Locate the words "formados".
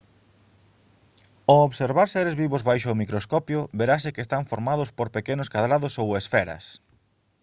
4.51-4.89